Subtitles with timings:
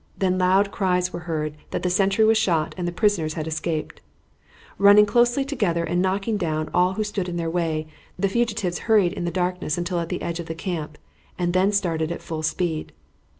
[0.17, 4.01] Then loud cries were heard that the sentry was shot and the prisoners had escaped.
[4.79, 7.85] Running closely together and knocking down all who stood in their way,
[8.17, 10.97] the fugitives hurried in the darkness until at the edge of the camp,
[11.37, 12.93] and then started at full speed.